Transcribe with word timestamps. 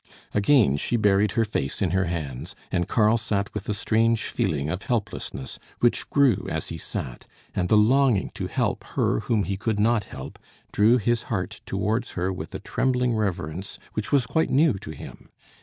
Again 0.33 0.77
she 0.77 0.97
buried 0.97 1.33
her 1.33 1.45
face 1.45 1.79
in 1.79 1.91
her 1.91 2.05
hands; 2.05 2.55
and 2.71 2.87
Karl 2.87 3.19
sat 3.19 3.53
with 3.53 3.69
a 3.69 3.73
strange 3.75 4.23
feeling 4.23 4.67
of 4.67 4.81
helplessness, 4.81 5.59
which 5.79 6.09
grew 6.09 6.47
as 6.49 6.69
he 6.69 6.79
sat; 6.79 7.27
and 7.53 7.69
the 7.69 7.77
longing 7.77 8.31
to 8.33 8.47
help 8.47 8.83
her 8.95 9.19
whom 9.19 9.43
he 9.43 9.57
could 9.57 9.79
not 9.79 10.05
help, 10.05 10.39
drew 10.71 10.97
his 10.97 11.21
heart 11.29 11.61
towards 11.67 12.13
her 12.13 12.33
with 12.33 12.55
a 12.55 12.59
trembling 12.59 13.13
reverence 13.13 13.77
which 13.93 14.11
was 14.11 14.25
quite 14.25 14.49
new 14.49 14.73
to 14.79 14.89
him. 14.89 15.29